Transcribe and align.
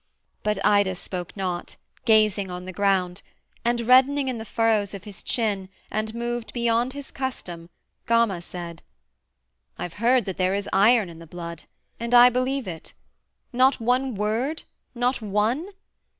But 0.41 0.57
Ida 0.65 0.95
spoke 0.95 1.37
not, 1.37 1.75
gazing 2.05 2.49
on 2.49 2.65
the 2.65 2.73
ground, 2.73 3.21
And 3.63 3.81
reddening 3.81 4.29
in 4.29 4.39
the 4.39 4.45
furrows 4.45 4.95
of 4.95 5.03
his 5.03 5.21
chin, 5.21 5.69
And 5.91 6.15
moved 6.15 6.53
beyond 6.53 6.93
his 6.93 7.11
custom, 7.11 7.69
Gama 8.07 8.41
said: 8.41 8.81
'I've 9.77 9.93
heard 10.01 10.25
that 10.25 10.39
there 10.39 10.55
is 10.55 10.67
iron 10.73 11.07
in 11.07 11.19
the 11.19 11.27
blood, 11.27 11.65
And 11.99 12.15
I 12.15 12.29
believe 12.29 12.67
it. 12.67 12.93
Not 13.53 13.79
one 13.79 14.15
word? 14.15 14.63
not 14.95 15.21
one? 15.21 15.69